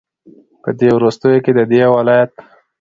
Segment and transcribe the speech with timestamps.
[0.63, 2.31] په دې وروستيو كې ددې ولايت